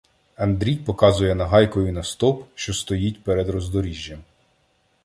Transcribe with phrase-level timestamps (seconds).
[0.35, 4.19] Андрій показує нагайкою на стовп, що стоїть перед роздоріжжям.